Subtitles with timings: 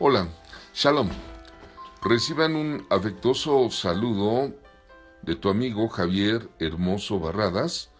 [0.00, 0.26] Hola,
[0.74, 1.08] Shalom.
[2.02, 4.52] Reciban un afectuoso saludo
[5.22, 7.92] de tu amigo Javier Hermoso Barradas.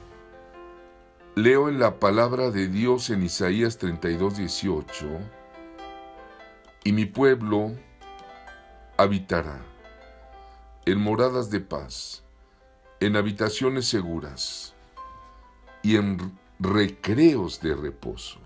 [1.37, 5.07] Leo en la palabra de Dios en Isaías 32, 18.
[6.83, 7.71] Y mi pueblo
[8.97, 9.65] habitará
[10.87, 12.25] en moradas de paz,
[12.99, 14.75] en habitaciones seguras
[15.85, 18.41] y en recreos de reposo.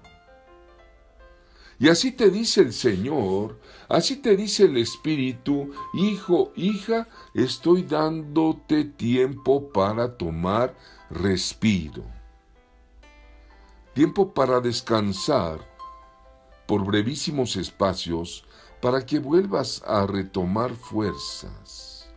[1.81, 8.85] Y así te dice el Señor, así te dice el Espíritu, hijo, hija, estoy dándote
[8.85, 10.77] tiempo para tomar
[11.09, 12.03] respiro.
[13.95, 15.61] Tiempo para descansar
[16.67, 18.45] por brevísimos espacios
[18.81, 22.09] para que vuelvas a retomar fuerzas.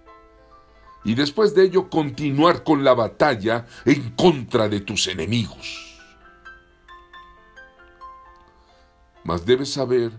[1.03, 5.90] Y después de ello continuar con la batalla en contra de tus enemigos.
[9.23, 10.11] Mas debes saber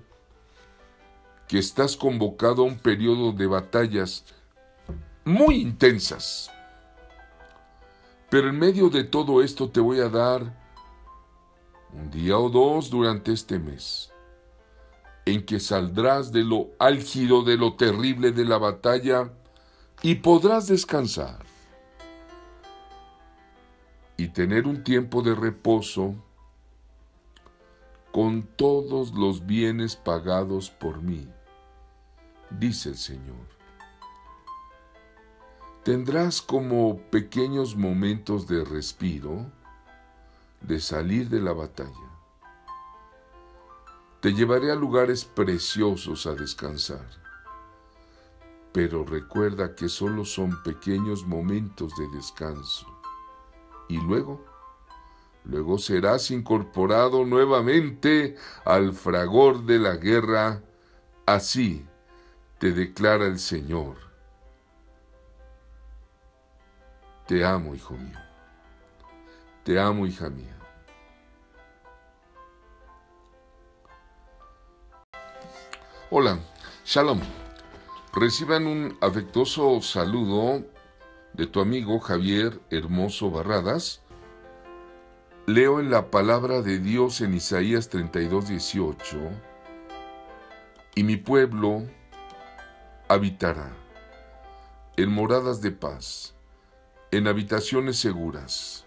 [1.48, 4.24] que estás convocado a un periodo de batallas
[5.24, 6.51] muy intensas.
[8.30, 10.62] Pero en medio de todo esto te voy a dar
[11.93, 14.10] un día o dos durante este mes
[15.24, 19.30] en que saldrás de lo álgido, de lo terrible de la batalla
[20.02, 21.45] y podrás descansar
[24.16, 26.15] y tener un tiempo de reposo
[28.13, 31.27] con todos los bienes pagados por mí,
[32.51, 33.49] dice el Señor.
[35.82, 39.51] Tendrás como pequeños momentos de respiro,
[40.60, 42.10] de salir de la batalla.
[44.21, 47.09] Te llevaré a lugares preciosos a descansar,
[48.73, 52.87] pero recuerda que solo son pequeños momentos de descanso.
[53.88, 54.52] Y luego,
[55.45, 60.62] Luego serás incorporado nuevamente al fragor de la guerra.
[61.26, 61.87] Así
[62.59, 63.96] te declara el Señor.
[67.26, 68.19] Te amo, hijo mío.
[69.65, 70.56] Te amo, hija mía.
[76.11, 76.38] Hola,
[76.84, 77.21] Shalom.
[78.12, 80.62] Reciban un afectuoso saludo
[81.33, 84.02] de tu amigo Javier Hermoso Barradas
[85.47, 89.19] Leo en la palabra de Dios en Isaías 32, 18,
[90.95, 91.83] y mi pueblo
[93.09, 93.75] habitará
[94.97, 96.37] en moradas de paz,
[97.11, 98.87] en habitaciones seguras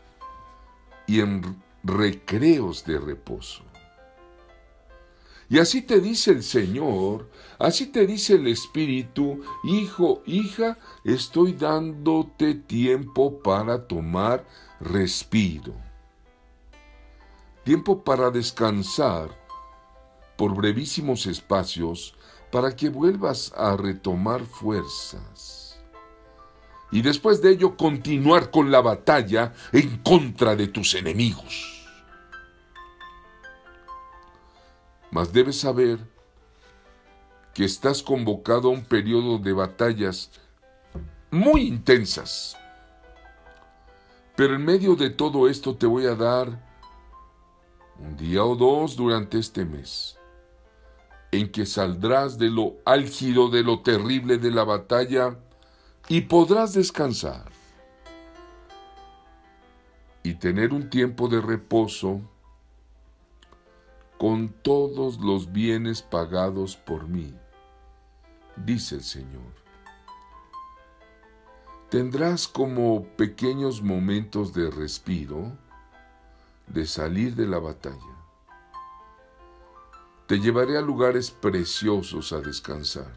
[1.07, 3.63] y en recreos de reposo.
[5.49, 7.29] Y así te dice el Señor,
[7.59, 14.45] así te dice el Espíritu, hijo, hija, estoy dándote tiempo para tomar
[14.79, 15.73] respiro
[17.65, 19.29] tiempo para descansar
[20.37, 22.15] por brevísimos espacios
[22.51, 25.79] para que vuelvas a retomar fuerzas.
[26.91, 31.87] Y después de ello continuar con la batalla en contra de tus enemigos.
[35.09, 35.99] Mas debes saber
[37.53, 40.29] que estás convocado a un periodo de batallas
[41.31, 42.55] muy intensas.
[44.35, 46.64] Pero en medio de todo esto te voy a dar
[47.99, 50.17] un día o dos durante este mes,
[51.31, 55.37] en que saldrás de lo álgido, de lo terrible de la batalla,
[56.07, 57.51] y podrás descansar
[60.23, 62.21] y tener un tiempo de reposo
[64.17, 67.33] con todos los bienes pagados por mí,
[68.55, 69.65] dice el Señor.
[71.89, 75.57] Tendrás como pequeños momentos de respiro,
[76.67, 77.99] de salir de la batalla.
[80.27, 83.13] Te llevaré a lugares preciosos a descansar,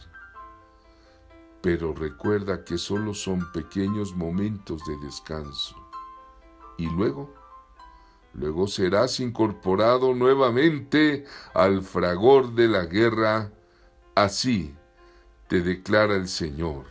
[1.63, 5.75] pero recuerda que solo son pequeños momentos de descanso.
[6.77, 7.35] Y luego,
[8.35, 13.51] luego serás incorporado nuevamente al fragor de la guerra.
[14.15, 14.77] Así
[15.49, 16.85] te declara el Señor.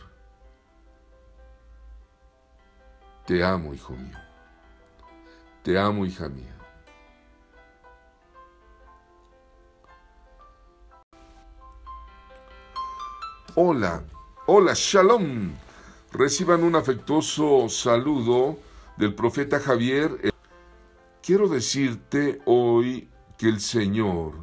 [3.24, 4.18] Te amo, hijo mío.
[5.62, 6.57] Te amo, hija mía.
[13.60, 14.04] Hola,
[14.46, 15.50] hola, shalom.
[16.12, 18.56] Reciban un afectuoso saludo
[18.96, 20.32] del profeta Javier.
[21.20, 24.34] Quiero decirte hoy que el Señor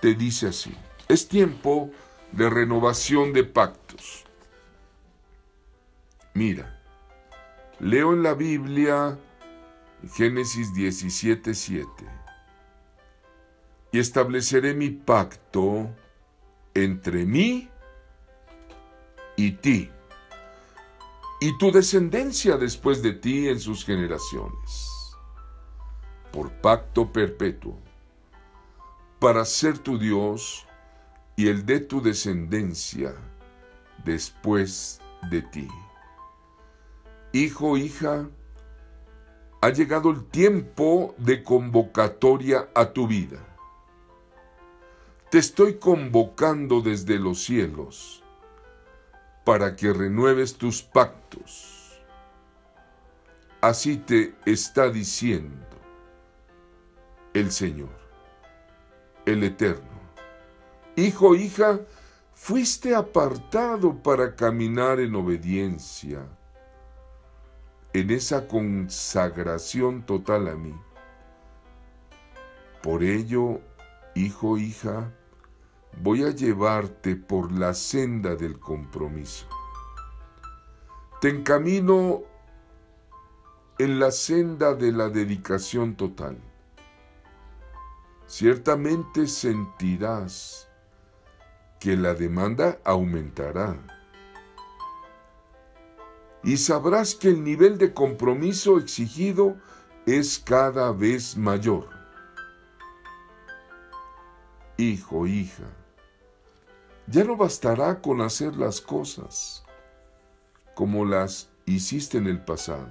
[0.00, 0.74] te dice así.
[1.08, 1.90] Es tiempo
[2.32, 4.24] de renovación de pactos.
[6.32, 6.82] Mira,
[7.80, 9.18] leo en la Biblia
[10.14, 11.86] Génesis 17:7.
[13.92, 15.90] Y estableceré mi pacto
[16.72, 17.68] entre mí
[19.36, 19.90] y ti,
[21.40, 25.14] y tu descendencia después de ti en sus generaciones,
[26.32, 27.78] por pacto perpetuo,
[29.18, 30.66] para ser tu Dios
[31.36, 33.14] y el de tu descendencia
[34.04, 35.00] después
[35.30, 35.68] de ti.
[37.32, 38.28] Hijo, hija,
[39.60, 43.38] ha llegado el tiempo de convocatoria a tu vida.
[45.30, 48.22] Te estoy convocando desde los cielos
[49.46, 52.00] para que renueves tus pactos.
[53.60, 55.64] Así te está diciendo
[57.32, 57.96] el Señor,
[59.24, 60.00] el Eterno.
[60.96, 61.78] Hijo, hija,
[62.32, 66.26] fuiste apartado para caminar en obediencia,
[67.92, 70.74] en esa consagración total a mí.
[72.82, 73.60] Por ello,
[74.16, 75.12] hijo, hija,
[76.02, 79.46] voy a llevarte por la senda del compromiso.
[81.20, 82.22] Te encamino
[83.78, 86.38] en la senda de la dedicación total.
[88.26, 90.68] Ciertamente sentirás
[91.78, 93.76] que la demanda aumentará.
[96.42, 99.56] Y sabrás que el nivel de compromiso exigido
[100.06, 101.88] es cada vez mayor.
[104.76, 105.64] Hijo, hija,
[107.06, 109.64] ya no bastará con hacer las cosas
[110.74, 112.88] como las hiciste en el pasado.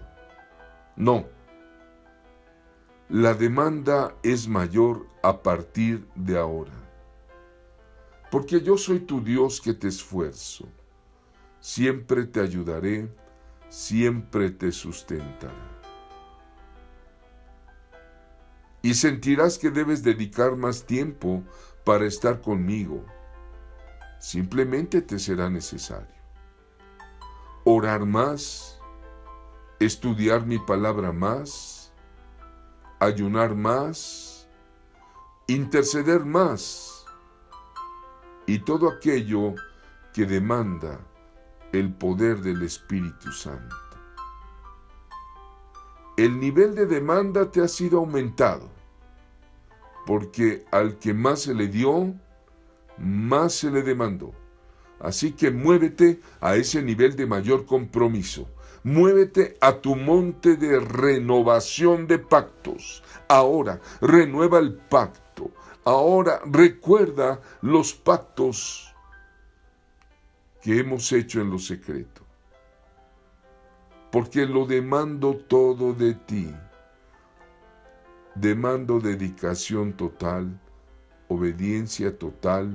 [0.95, 1.25] No.
[3.09, 6.71] La demanda es mayor a partir de ahora.
[8.31, 10.67] Porque yo soy tu Dios que te esfuerzo.
[11.59, 13.13] Siempre te ayudaré,
[13.69, 15.75] siempre te sustentaré.
[18.81, 21.43] Y sentirás que debes dedicar más tiempo
[21.83, 23.03] para estar conmigo
[24.19, 26.15] simplemente te será necesario.
[27.63, 28.79] Orar más,
[29.79, 31.93] estudiar mi palabra más,
[32.99, 34.47] ayunar más,
[35.47, 37.05] interceder más
[38.45, 39.55] y todo aquello
[40.13, 40.99] que demanda
[41.71, 43.75] el poder del Espíritu Santo.
[46.17, 48.69] El nivel de demanda te ha sido aumentado,
[50.05, 52.13] porque al que más se le dio,
[52.97, 54.33] más se le demandó.
[54.99, 58.47] Así que muévete a ese nivel de mayor compromiso.
[58.83, 63.03] Muévete a tu monte de renovación de pactos.
[63.27, 65.51] Ahora, renueva el pacto.
[65.83, 68.93] Ahora, recuerda los pactos
[70.61, 72.21] que hemos hecho en lo secreto.
[74.11, 76.51] Porque lo demando todo de ti.
[78.35, 80.59] Demando dedicación total
[81.27, 82.71] obediencia total,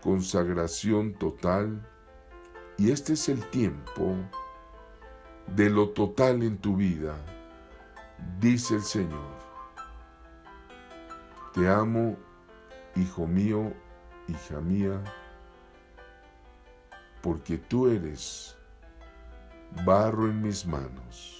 [0.00, 1.86] consagración total.
[2.78, 4.14] Y este es el tiempo
[5.54, 7.16] de lo total en tu vida,
[8.38, 9.40] dice el Señor.
[11.54, 12.16] Te amo,
[12.96, 13.72] hijo mío,
[14.28, 15.02] hija mía,
[17.20, 18.56] porque tú eres
[19.84, 21.39] barro en mis manos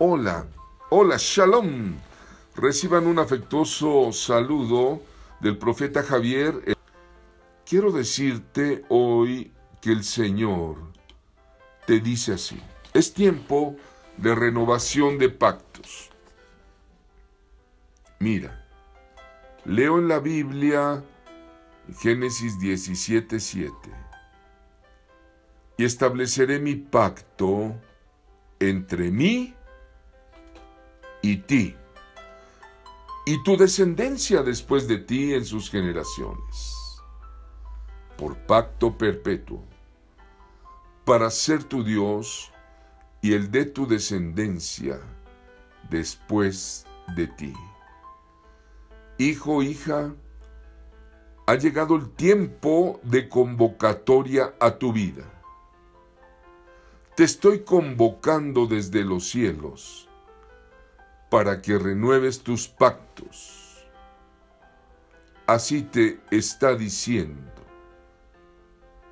[0.00, 0.46] Hola,
[0.90, 1.96] hola, shalom.
[2.54, 5.02] Reciban un afectuoso saludo
[5.40, 6.76] del profeta Javier.
[7.66, 9.50] Quiero decirte hoy
[9.80, 10.76] que el Señor
[11.84, 12.62] te dice así.
[12.94, 13.74] Es tiempo
[14.18, 16.10] de renovación de pactos.
[18.20, 18.64] Mira,
[19.64, 21.02] leo en la Biblia
[22.00, 23.72] Génesis 17:7.
[25.76, 27.74] Y estableceré mi pacto
[28.60, 29.57] entre mí
[31.30, 31.76] y ti,
[33.26, 37.02] y tu descendencia después de ti en sus generaciones,
[38.16, 39.62] por pacto perpetuo,
[41.04, 42.50] para ser tu Dios
[43.20, 45.00] y el de tu descendencia
[45.90, 47.52] después de ti.
[49.18, 50.14] Hijo, hija,
[51.46, 55.24] ha llegado el tiempo de convocatoria a tu vida.
[57.16, 60.07] Te estoy convocando desde los cielos
[61.30, 63.86] para que renueves tus pactos.
[65.46, 67.52] Así te está diciendo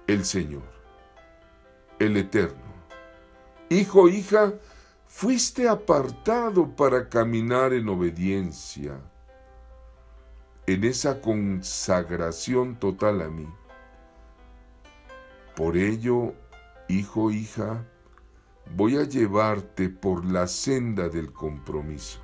[0.06, 0.70] el Señor,
[1.98, 2.66] el Eterno,
[3.68, 4.54] Hijo, hija,
[5.06, 9.00] fuiste apartado para caminar en obediencia,
[10.68, 13.48] en esa consagración total a mí.
[15.56, 16.32] Por ello,
[16.86, 17.84] hijo, hija,
[18.74, 22.20] voy a llevarte por la senda del compromiso.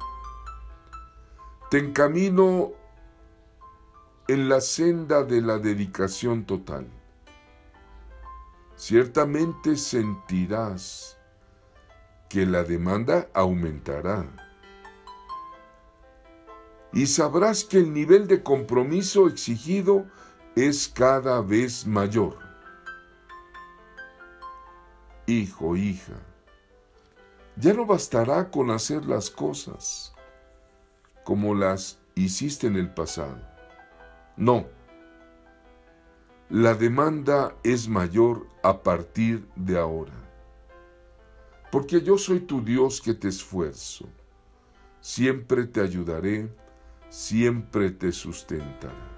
[1.70, 2.72] Te encamino
[4.28, 6.86] en la senda de la dedicación total.
[8.76, 11.18] Ciertamente sentirás
[12.28, 14.26] que la demanda aumentará.
[16.92, 20.06] Y sabrás que el nivel de compromiso exigido
[20.56, 22.38] es cada vez mayor.
[25.26, 26.18] Hijo, hija,
[27.56, 30.12] ya no bastará con hacer las cosas
[31.24, 33.40] como las hiciste en el pasado.
[34.36, 34.66] No.
[36.48, 40.12] La demanda es mayor a partir de ahora.
[41.70, 44.06] Porque yo soy tu Dios que te esfuerzo.
[45.00, 46.50] Siempre te ayudaré,
[47.08, 49.08] siempre te sustentará.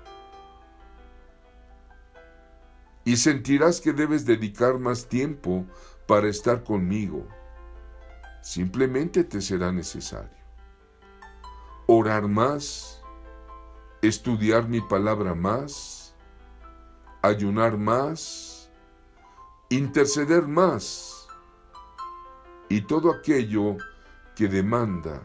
[3.04, 5.66] Y sentirás que debes dedicar más tiempo
[6.06, 7.26] para estar conmigo.
[8.44, 10.36] Simplemente te será necesario.
[11.86, 13.02] Orar más,
[14.02, 16.14] estudiar mi palabra más,
[17.22, 18.70] ayunar más,
[19.70, 21.26] interceder más
[22.68, 23.78] y todo aquello
[24.36, 25.22] que demanda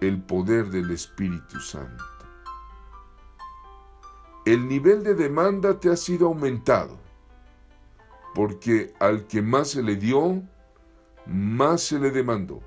[0.00, 2.02] el poder del Espíritu Santo.
[4.44, 6.98] El nivel de demanda te ha sido aumentado,
[8.34, 10.42] porque al que más se le dio,
[11.26, 12.60] más se le demandó.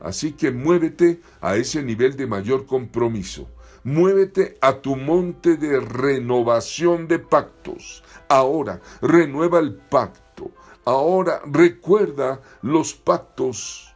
[0.00, 3.48] Así que muévete a ese nivel de mayor compromiso
[3.84, 8.04] Muévete a tu monte de renovación de pactos.
[8.28, 10.52] Ahora, renueva el pacto.
[10.84, 13.92] Ahora, recuerda los pactos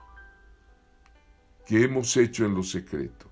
[1.67, 3.27] que hemos hecho en lo secreto.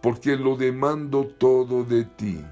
[0.00, 2.42] Porque lo demando todo de ti.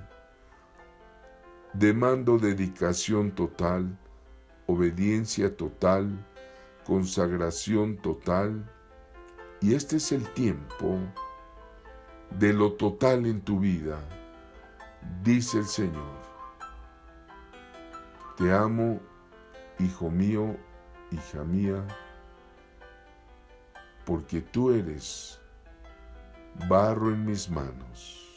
[1.73, 3.99] Demando dedicación total,
[4.71, 6.09] obediencia total,
[6.85, 8.69] consagración total.
[9.61, 10.99] Y este es el tiempo
[12.39, 13.99] de lo total en tu vida,
[15.23, 16.21] dice el Señor.
[18.37, 19.01] Te amo,
[19.79, 20.57] hijo mío,
[21.11, 21.85] hija mía,
[24.07, 25.41] porque tú eres
[26.69, 28.30] barro en mis manos